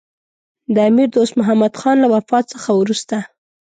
د 0.73 0.75
امیر 0.89 1.09
دوست 1.15 1.33
محمدخان 1.39 1.95
له 2.03 2.07
وفات 2.13 2.45
څخه 2.53 2.69
وروسته. 2.79 3.15